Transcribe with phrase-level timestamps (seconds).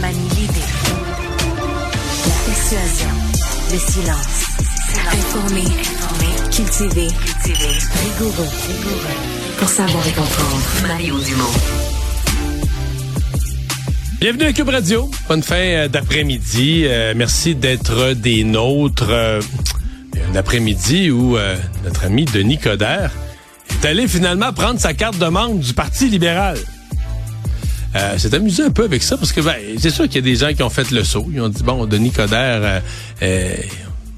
[0.00, 0.66] manie l'idée.
[2.26, 3.14] La persuasion,
[3.70, 4.46] le silence.
[5.06, 7.68] Informé, informé, cultivé, cultivé,
[8.02, 9.56] rigoureux, rigoureux.
[9.58, 11.44] Pour savoir et comprendre, Mario Dumont.
[14.20, 15.08] Bienvenue à Cube Radio.
[15.28, 16.82] Bonne fin euh, d'après-midi.
[16.86, 19.10] Euh, merci d'être des nôtres.
[19.10, 19.40] Euh,
[20.32, 21.36] un après-midi où
[21.84, 23.12] notre ami Denis Coderre
[23.70, 26.56] est allé finalement prendre sa carte de membre du Parti libéral.
[27.96, 30.22] Euh, c'est amusé un peu avec ça parce que ben, c'est sûr qu'il y a
[30.22, 31.26] des gens qui ont fait le saut.
[31.32, 32.80] Ils ont dit bon, Denis Coderre, euh,
[33.22, 33.56] euh,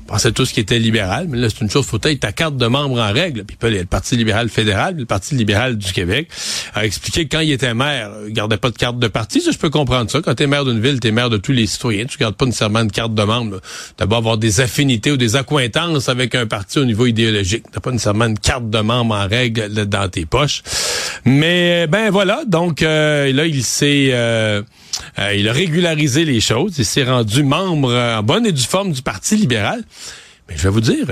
[0.05, 2.59] on pensait tous qu'il était libéral, mais là c'est une chose, faut être ta carte
[2.59, 3.45] de membre en règle.
[3.45, 6.29] Puis le Parti libéral fédéral, le Parti libéral du Québec
[6.75, 9.41] a expliqué que quand il était maire, il gardait pas de carte de parti.
[9.41, 10.21] Ça, je peux comprendre ça.
[10.21, 12.05] Quand t'es maire d'une ville, t'es maire de tous les citoyens.
[12.05, 13.61] Tu gardes pas nécessairement de carte de membre.
[13.97, 17.65] D'abord avoir des affinités ou des accointances avec un parti au niveau idéologique.
[17.73, 20.63] T'as pas nécessairement une carte de membre en règle dans tes poches.
[21.25, 24.63] Mais ben voilà, donc euh, là il s'est euh,
[25.19, 28.63] euh, il a régularisé les choses, il s'est rendu membre euh, en bonne et due
[28.63, 29.83] forme du Parti libéral.
[30.49, 31.07] Mais je vais vous dire,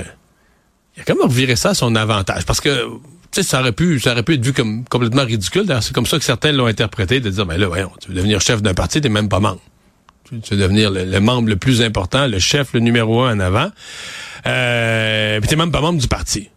[0.96, 2.88] il a quand même reviré ça à son avantage parce que
[3.32, 5.66] ça aurait pu, ça aurait pu être vu comme complètement ridicule.
[5.80, 8.40] C'est comme ça que certains l'ont interprété, de dire, ben là, voyons, tu veux devenir
[8.40, 9.60] chef d'un parti, t'es même pas membre.
[10.24, 13.36] Tu tu veux devenir le, le membre le plus important, le chef, le numéro un
[13.36, 13.70] en avant.
[14.46, 16.48] Euh, puis t'es même pas membre du parti.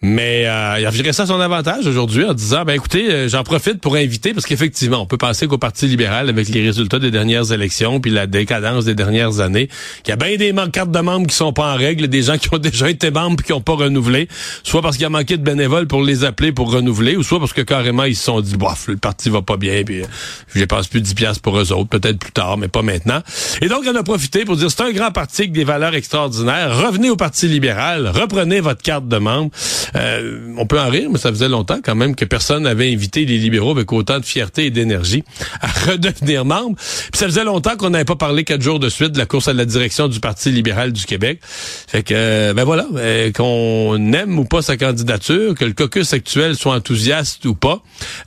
[0.00, 3.28] Mais euh, il a viré ça à son avantage aujourd'hui en disant ben écoutez, euh,
[3.28, 7.00] j'en profite pour inviter parce qu'effectivement, on peut penser qu'au Parti libéral avec les résultats
[7.00, 9.68] des dernières élections puis la décadence des dernières années,
[10.04, 12.38] qu'il y a bien des cartes de membres qui sont pas en règle, des gens
[12.38, 14.28] qui ont déjà été membres puis qui ont pas renouvelé,
[14.62, 17.52] soit parce qu'il a manqué de bénévoles pour les appeler pour renouveler ou soit parce
[17.52, 20.06] que carrément ils se sont dit bof, le parti va pas bien puis euh,
[20.54, 23.20] je dépense plus 10 pièces pour eux autres, peut-être plus tard mais pas maintenant.
[23.62, 26.86] Et donc on a profité pour dire c'est un grand parti avec des valeurs extraordinaires,
[26.86, 29.50] revenez au Parti libéral, reprenez votre carte de membre.
[29.96, 33.24] Euh, on peut en rire, mais ça faisait longtemps quand même que personne n'avait invité
[33.24, 35.24] les libéraux avec autant de fierté et d'énergie
[35.60, 36.76] à redevenir membre.
[36.76, 39.48] Puis ça faisait longtemps qu'on n'avait pas parlé quatre jours de suite de la course
[39.48, 41.40] à la direction du Parti libéral du Québec.
[41.42, 46.12] Fait que, euh, ben voilà, euh, qu'on aime ou pas sa candidature, que le caucus
[46.12, 47.82] actuel soit enthousiaste ou pas,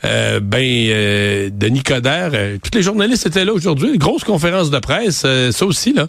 [0.05, 2.31] euh, ben Denis Coderre,
[2.63, 6.07] tous les journalistes étaient là aujourd'hui, grosse conférence de presse, ça aussi là.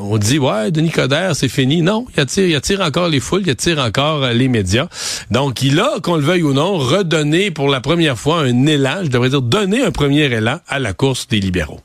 [0.00, 1.82] On dit ouais, Denis Coderre, c'est fini.
[1.82, 4.32] Non, il attire, il attire encore les foules, il attire encore euh,
[5.30, 9.00] Donc il a, qu'on le veuille ou non, redonné pour la première fois un élan,
[9.02, 11.80] je devrais dire donner un premier élan à la course des libéraux.